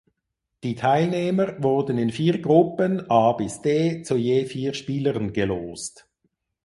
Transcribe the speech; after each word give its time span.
Die 0.63 0.73
Teilnehmer 0.73 1.61
wurden 1.61 1.99
in 1.99 2.09
vier 2.09 2.41
Gruppen 2.41 3.05
(A–D) 3.11 4.01
zu 4.01 4.15
je 4.15 4.45
vier 4.47 4.73
Spielern 4.73 5.31
gelost. 5.31 6.09